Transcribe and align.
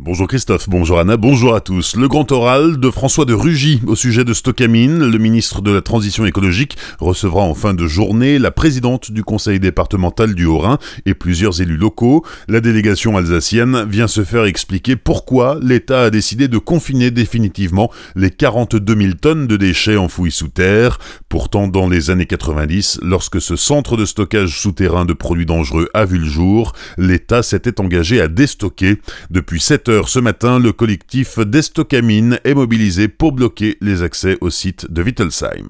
Bonjour 0.00 0.28
Christophe, 0.28 0.68
bonjour 0.68 1.00
Anna, 1.00 1.16
bonjour 1.16 1.56
à 1.56 1.60
tous. 1.60 1.96
Le 1.96 2.06
grand 2.06 2.30
oral 2.30 2.78
de 2.78 2.88
François 2.88 3.24
de 3.24 3.34
Rugy 3.34 3.82
au 3.84 3.96
sujet 3.96 4.22
de 4.22 4.32
Stockamine, 4.32 5.04
le 5.04 5.18
ministre 5.18 5.60
de 5.60 5.72
la 5.72 5.82
Transition 5.82 6.24
écologique 6.24 6.76
recevra 7.00 7.42
en 7.42 7.54
fin 7.54 7.74
de 7.74 7.84
journée 7.88 8.38
la 8.38 8.52
présidente 8.52 9.10
du 9.10 9.24
conseil 9.24 9.58
départemental 9.58 10.36
du 10.36 10.44
Haut-Rhin 10.44 10.78
et 11.04 11.14
plusieurs 11.14 11.60
élus 11.60 11.76
locaux. 11.76 12.24
La 12.46 12.60
délégation 12.60 13.16
alsacienne 13.16 13.86
vient 13.90 14.06
se 14.06 14.22
faire 14.22 14.44
expliquer 14.44 14.94
pourquoi 14.94 15.58
l'État 15.60 16.02
a 16.02 16.10
décidé 16.10 16.46
de 16.46 16.58
confiner 16.58 17.10
définitivement 17.10 17.90
les 18.14 18.30
42 18.30 18.96
000 18.96 19.14
tonnes 19.20 19.48
de 19.48 19.56
déchets 19.56 19.96
enfouis 19.96 20.30
sous 20.30 20.46
terre. 20.46 21.00
Pourtant, 21.28 21.66
dans 21.66 21.88
les 21.88 22.10
années 22.10 22.26
90, 22.26 23.00
lorsque 23.02 23.40
ce 23.40 23.56
centre 23.56 23.96
de 23.96 24.04
stockage 24.04 24.60
souterrain 24.60 25.06
de 25.06 25.12
produits 25.12 25.44
dangereux 25.44 25.88
a 25.92 26.04
vu 26.04 26.18
le 26.18 26.24
jour, 26.24 26.72
l'État 26.98 27.42
s'était 27.42 27.80
engagé 27.80 28.20
à 28.20 28.28
déstocker. 28.28 29.00
Depuis 29.32 29.58
7 29.58 29.87
ce 30.06 30.18
matin, 30.18 30.58
le 30.58 30.72
collectif 30.72 31.38
Destocamine 31.38 32.38
est 32.44 32.52
mobilisé 32.52 33.08
pour 33.08 33.32
bloquer 33.32 33.78
les 33.80 34.02
accès 34.02 34.36
au 34.42 34.50
site 34.50 34.90
de 34.90 35.02
Wittelsheim. 35.02 35.68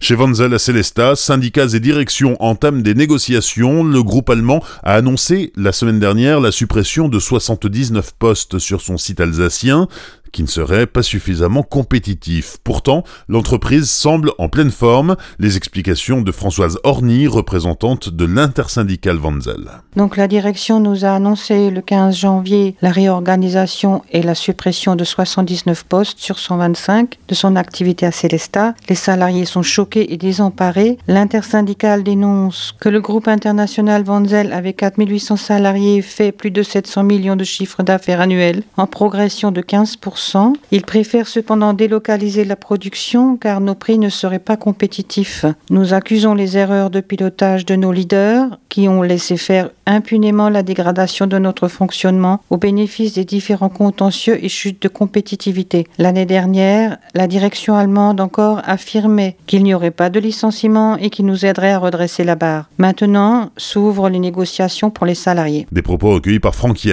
Chez 0.00 0.14
Vanzel 0.14 0.52
à 0.52 0.58
Celesta, 0.58 1.16
syndicats 1.16 1.68
et 1.72 1.80
directions 1.80 2.36
entament 2.42 2.82
des 2.82 2.94
négociations. 2.94 3.82
Le 3.82 4.02
groupe 4.02 4.28
allemand 4.28 4.62
a 4.82 4.94
annoncé 4.94 5.50
la 5.56 5.72
semaine 5.72 5.98
dernière 5.98 6.40
la 6.40 6.52
suppression 6.52 7.08
de 7.08 7.18
79 7.18 8.12
postes 8.18 8.58
sur 8.58 8.82
son 8.82 8.98
site 8.98 9.20
alsacien 9.20 9.88
qui 10.34 10.42
ne 10.42 10.48
serait 10.48 10.86
pas 10.86 11.04
suffisamment 11.04 11.62
compétitif. 11.62 12.56
Pourtant, 12.64 13.04
l'entreprise 13.28 13.88
semble 13.88 14.32
en 14.38 14.48
pleine 14.48 14.72
forme. 14.72 15.16
Les 15.38 15.56
explications 15.56 16.22
de 16.22 16.32
Françoise 16.32 16.78
Orny, 16.82 17.28
représentante 17.28 18.08
de 18.08 18.24
l'intersyndicale 18.24 19.16
Vanzel. 19.16 19.70
Donc 19.94 20.16
la 20.16 20.26
direction 20.26 20.80
nous 20.80 21.04
a 21.04 21.10
annoncé 21.10 21.70
le 21.70 21.80
15 21.80 22.16
janvier 22.16 22.74
la 22.82 22.90
réorganisation 22.90 24.02
et 24.10 24.22
la 24.22 24.34
suppression 24.34 24.96
de 24.96 25.04
79 25.04 25.84
postes 25.84 26.18
sur 26.18 26.40
125 26.40 27.16
de 27.28 27.34
son 27.34 27.54
activité 27.54 28.04
à 28.04 28.10
Célesta. 28.10 28.74
Les 28.88 28.96
salariés 28.96 29.44
sont 29.44 29.62
choqués 29.62 30.12
et 30.12 30.16
désemparés. 30.16 30.98
L'intersyndicale 31.06 32.02
dénonce 32.02 32.74
que 32.80 32.88
le 32.88 33.00
groupe 33.00 33.28
international 33.28 34.02
Vanzel, 34.02 34.52
avec 34.52 34.78
4800 34.78 35.36
salariés, 35.36 36.02
fait 36.02 36.32
plus 36.32 36.50
de 36.50 36.64
700 36.64 37.04
millions 37.04 37.36
de 37.36 37.44
chiffres 37.44 37.84
d'affaires 37.84 38.20
annuels, 38.20 38.64
en 38.76 38.88
progression 38.88 39.52
de 39.52 39.60
15%. 39.60 40.23
Il 40.70 40.82
préfère 40.82 41.28
cependant 41.28 41.72
délocaliser 41.72 42.44
la 42.44 42.56
production 42.56 43.36
car 43.36 43.60
nos 43.60 43.74
prix 43.74 43.98
ne 43.98 44.08
seraient 44.08 44.38
pas 44.38 44.56
compétitifs. 44.56 45.44
Nous 45.70 45.94
accusons 45.94 46.34
les 46.34 46.56
erreurs 46.56 46.90
de 46.90 47.00
pilotage 47.00 47.66
de 47.66 47.76
nos 47.76 47.92
leaders 47.92 48.58
qui 48.68 48.88
ont 48.88 49.02
laissé 49.02 49.36
faire 49.36 49.70
impunément 49.86 50.48
la 50.48 50.62
dégradation 50.62 51.26
de 51.26 51.38
notre 51.38 51.68
fonctionnement 51.68 52.40
au 52.50 52.56
bénéfice 52.56 53.14
des 53.14 53.24
différents 53.24 53.68
contentieux 53.68 54.42
et 54.42 54.48
chutes 54.48 54.82
de 54.82 54.88
compétitivité. 54.88 55.86
L'année 55.98 56.26
dernière, 56.26 56.96
la 57.14 57.26
direction 57.26 57.76
allemande 57.76 58.20
encore 58.20 58.62
affirmait 58.64 59.36
qu'il 59.46 59.62
n'y 59.62 59.74
aurait 59.74 59.90
pas 59.90 60.10
de 60.10 60.18
licenciement 60.20 60.96
et 60.96 61.10
qu'il 61.10 61.26
nous 61.26 61.44
aiderait 61.44 61.72
à 61.72 61.78
redresser 61.78 62.24
la 62.24 62.34
barre. 62.34 62.68
Maintenant 62.78 63.50
s'ouvrent 63.56 64.08
les 64.08 64.18
négociations 64.18 64.90
pour 64.90 65.06
les 65.06 65.14
salariés. 65.14 65.66
Des 65.70 65.82
propos 65.82 66.12
recueillis 66.12 66.40
par 66.40 66.54
Franck 66.54 66.88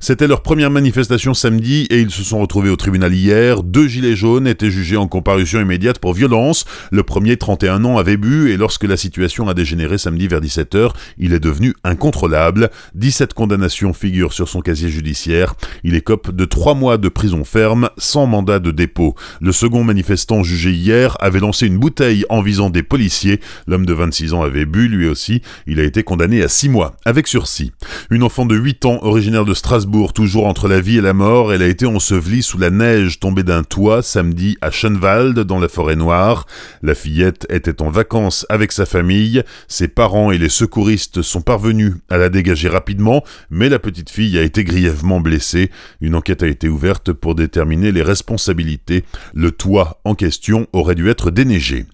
C'était 0.00 0.26
leur 0.26 0.42
première 0.42 0.70
manifestation 0.70 1.34
samedi 1.34 1.86
et 1.90 2.00
ils 2.00 2.10
se 2.10 2.22
sont 2.22 2.40
retrouvés 2.40 2.70
au 2.74 2.76
tribunal 2.76 3.14
hier. 3.14 3.62
Deux 3.62 3.86
gilets 3.86 4.16
jaunes 4.16 4.48
étaient 4.48 4.70
jugés 4.70 4.96
en 4.96 5.06
comparution 5.06 5.60
immédiate 5.60 6.00
pour 6.00 6.12
violence. 6.12 6.64
Le 6.90 7.04
premier, 7.04 7.36
31 7.36 7.84
ans, 7.84 7.98
avait 7.98 8.16
bu 8.16 8.50
et 8.50 8.56
lorsque 8.56 8.82
la 8.82 8.96
situation 8.96 9.48
a 9.48 9.54
dégénéré 9.54 9.96
samedi 9.96 10.26
vers 10.26 10.40
17h, 10.40 10.90
il 11.16 11.32
est 11.32 11.40
devenu 11.40 11.74
incontrôlable. 11.84 12.70
17 12.96 13.32
condamnations 13.32 13.92
figurent 13.92 14.32
sur 14.32 14.48
son 14.48 14.60
casier 14.60 14.88
judiciaire. 14.88 15.54
Il 15.84 15.94
écope 15.94 16.32
de 16.32 16.44
3 16.44 16.74
mois 16.74 16.98
de 16.98 17.08
prison 17.08 17.44
ferme 17.44 17.90
sans 17.96 18.26
mandat 18.26 18.58
de 18.58 18.72
dépôt. 18.72 19.14
Le 19.40 19.52
second 19.52 19.84
manifestant 19.84 20.42
jugé 20.42 20.72
hier 20.72 21.16
avait 21.20 21.40
lancé 21.40 21.68
une 21.68 21.78
bouteille 21.78 22.24
en 22.28 22.42
visant 22.42 22.70
des 22.70 22.82
policiers. 22.82 23.38
L'homme 23.68 23.86
de 23.86 23.92
26 23.92 24.34
ans 24.34 24.42
avait 24.42 24.66
bu 24.66 24.88
lui 24.88 25.06
aussi. 25.06 25.42
Il 25.68 25.78
a 25.78 25.84
été 25.84 26.02
condamné 26.02 26.42
à 26.42 26.48
6 26.48 26.70
mois 26.70 26.96
avec 27.04 27.28
sursis. 27.28 27.70
Une 28.10 28.24
enfant 28.24 28.46
de 28.46 28.56
8 28.56 28.84
ans 28.84 28.98
originaire 29.02 29.44
de 29.44 29.54
Strasbourg, 29.54 30.12
toujours 30.12 30.48
entre 30.48 30.66
la 30.66 30.80
vie 30.80 30.98
et 30.98 31.02
la 31.02 31.12
mort, 31.12 31.52
elle 31.52 31.62
a 31.62 31.68
été 31.68 31.86
ensevelie 31.86 32.42
sous 32.42 32.53
la 32.58 32.64
la 32.64 32.70
neige 32.70 33.20
tombée 33.20 33.42
d'un 33.42 33.62
toit 33.62 34.02
samedi 34.02 34.56
à 34.62 34.70
Schönwald 34.70 35.38
dans 35.40 35.60
la 35.60 35.68
forêt 35.68 35.96
noire. 35.96 36.46
La 36.82 36.94
fillette 36.94 37.46
était 37.50 37.82
en 37.82 37.90
vacances 37.90 38.46
avec 38.48 38.72
sa 38.72 38.86
famille. 38.86 39.42
Ses 39.68 39.86
parents 39.86 40.30
et 40.30 40.38
les 40.38 40.48
secouristes 40.48 41.20
sont 41.20 41.42
parvenus 41.42 41.92
à 42.08 42.16
la 42.16 42.30
dégager 42.30 42.70
rapidement, 42.70 43.22
mais 43.50 43.68
la 43.68 43.78
petite 43.78 44.08
fille 44.08 44.38
a 44.38 44.42
été 44.42 44.64
grièvement 44.64 45.20
blessée. 45.20 45.70
Une 46.00 46.14
enquête 46.14 46.42
a 46.42 46.46
été 46.46 46.66
ouverte 46.66 47.12
pour 47.12 47.34
déterminer 47.34 47.92
les 47.92 48.02
responsabilités. 48.02 49.04
Le 49.34 49.50
toit 49.50 50.00
en 50.04 50.14
question 50.14 50.66
aurait 50.72 50.94
dû 50.94 51.10
être 51.10 51.30
déneigé. 51.30 51.84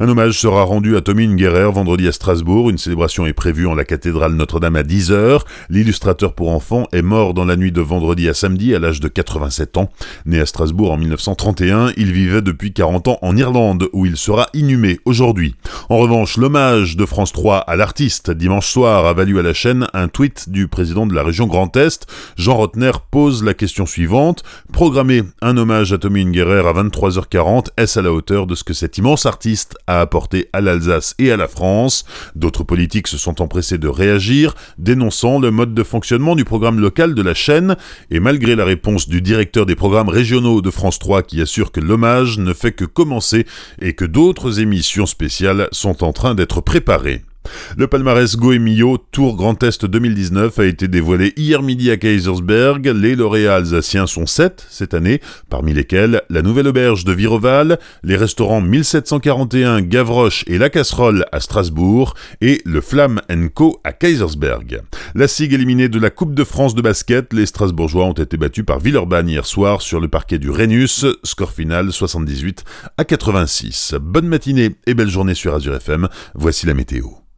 Un 0.00 0.08
hommage 0.08 0.38
sera 0.38 0.62
rendu 0.62 0.96
à 0.96 1.00
Tommy 1.00 1.26
Guerrer 1.34 1.72
vendredi 1.72 2.06
à 2.06 2.12
Strasbourg. 2.12 2.70
Une 2.70 2.78
célébration 2.78 3.26
est 3.26 3.32
prévue 3.32 3.66
en 3.66 3.74
la 3.74 3.84
cathédrale 3.84 4.32
Notre-Dame 4.34 4.76
à 4.76 4.82
10h. 4.82 5.40
L'illustrateur 5.70 6.34
pour 6.34 6.50
enfants 6.50 6.86
est 6.92 7.02
mort 7.02 7.34
dans 7.34 7.44
la 7.44 7.56
nuit 7.56 7.72
de 7.72 7.80
vendredi 7.80 8.28
à 8.28 8.34
samedi 8.34 8.74
à 8.74 8.78
l'âge 8.78 9.00
de 9.00 9.08
87 9.08 9.76
ans. 9.76 9.90
Né 10.24 10.40
à 10.40 10.46
Strasbourg 10.46 10.92
en 10.92 10.98
1931, 10.98 11.92
il 11.96 12.12
vivait 12.12 12.42
depuis 12.42 12.72
40 12.72 13.08
ans 13.08 13.18
en 13.22 13.36
Irlande 13.36 13.88
où 13.92 14.06
il 14.06 14.16
sera 14.16 14.46
inhumé 14.54 15.00
aujourd'hui. 15.04 15.56
En 15.88 15.98
revanche, 15.98 16.36
l'hommage 16.36 16.96
de 16.96 17.04
France 17.04 17.32
3 17.32 17.58
à 17.58 17.74
l'artiste 17.74 18.30
dimanche 18.30 18.68
soir 18.68 19.04
a 19.04 19.12
valu 19.12 19.40
à 19.40 19.42
la 19.42 19.52
chaîne 19.52 19.88
un 19.94 20.06
tweet 20.06 20.48
du 20.48 20.68
président 20.68 21.06
de 21.06 21.14
la 21.14 21.24
région 21.24 21.46
Grand 21.46 21.76
Est. 21.76 22.06
Jean 22.36 22.54
Rotner 22.56 22.92
pose 23.10 23.42
la 23.42 23.54
question 23.54 23.84
suivante. 23.84 24.44
Programmer 24.72 25.22
un 25.42 25.56
hommage 25.56 25.92
à 25.92 25.98
Tommy 25.98 26.24
Guerrer 26.26 26.66
à 26.68 26.72
23h40, 26.72 27.68
est-ce 27.76 27.98
à 27.98 28.02
la 28.02 28.12
hauteur 28.12 28.46
de 28.46 28.54
ce 28.54 28.64
que 28.64 28.74
cet 28.74 28.98
immense 28.98 29.26
artiste 29.26 29.57
a 29.86 30.00
apporté 30.00 30.48
à 30.52 30.60
l'Alsace 30.60 31.14
et 31.18 31.32
à 31.32 31.36
la 31.36 31.48
France. 31.48 32.04
D'autres 32.34 32.64
politiques 32.64 33.08
se 33.08 33.18
sont 33.18 33.40
empressés 33.40 33.78
de 33.78 33.88
réagir, 33.88 34.54
dénonçant 34.78 35.38
le 35.38 35.50
mode 35.50 35.74
de 35.74 35.82
fonctionnement 35.82 36.36
du 36.36 36.44
programme 36.44 36.80
local 36.80 37.14
de 37.14 37.22
la 37.22 37.34
chaîne, 37.34 37.76
et 38.10 38.20
malgré 38.20 38.56
la 38.56 38.64
réponse 38.64 39.08
du 39.08 39.20
directeur 39.20 39.66
des 39.66 39.76
programmes 39.76 40.08
régionaux 40.08 40.62
de 40.62 40.70
France 40.70 40.98
3 40.98 41.22
qui 41.22 41.40
assure 41.40 41.72
que 41.72 41.80
l'hommage 41.80 42.38
ne 42.38 42.52
fait 42.52 42.72
que 42.72 42.84
commencer 42.84 43.46
et 43.80 43.94
que 43.94 44.04
d'autres 44.04 44.60
émissions 44.60 45.06
spéciales 45.06 45.68
sont 45.72 46.04
en 46.04 46.12
train 46.12 46.34
d'être 46.34 46.60
préparées. 46.60 47.22
Le 47.76 47.86
palmarès 47.86 48.36
Goemio 48.36 48.98
Tour 49.12 49.36
Grand 49.36 49.62
Est 49.62 49.84
2019 49.84 50.58
a 50.58 50.64
été 50.64 50.88
dévoilé 50.88 51.32
hier 51.36 51.62
midi 51.62 51.90
à 51.90 51.96
Kaisersberg. 51.96 52.86
Les 52.86 53.14
lauréats 53.14 53.56
alsaciens 53.56 54.06
sont 54.06 54.26
sept 54.26 54.66
cette 54.68 54.94
année, 54.94 55.20
parmi 55.50 55.72
lesquels 55.72 56.22
la 56.30 56.42
Nouvelle 56.42 56.68
Auberge 56.68 57.04
de 57.04 57.12
Viroval, 57.12 57.78
les 58.02 58.16
restaurants 58.16 58.60
1741 58.60 59.82
Gavroche 59.82 60.44
et 60.46 60.58
La 60.58 60.70
Casserole 60.70 61.24
à 61.32 61.40
Strasbourg 61.40 62.14
et 62.40 62.62
le 62.64 62.80
Flamme 62.80 63.20
Co 63.54 63.80
à 63.84 63.92
Kaisersberg. 63.92 64.82
La 65.14 65.28
SIG 65.28 65.52
éliminée 65.52 65.88
de 65.88 65.98
la 65.98 66.10
Coupe 66.10 66.34
de 66.34 66.44
France 66.44 66.74
de 66.74 66.82
basket, 66.82 67.32
les 67.32 67.46
Strasbourgeois 67.46 68.04
ont 68.04 68.12
été 68.12 68.36
battus 68.36 68.64
par 68.64 68.80
Villeurbanne 68.80 69.28
hier 69.28 69.46
soir 69.46 69.82
sur 69.82 70.00
le 70.00 70.08
parquet 70.08 70.38
du 70.38 70.50
Rhenus, 70.50 71.06
score 71.24 71.52
final 71.52 71.92
78 71.92 72.64
à 72.96 73.04
86. 73.04 73.94
Bonne 74.00 74.28
matinée 74.28 74.76
et 74.86 74.94
belle 74.94 75.08
journée 75.08 75.34
sur 75.34 75.54
Azure 75.54 75.74
FM, 75.74 76.08
voici 76.34 76.66
la 76.66 76.74
météo. 76.74 77.28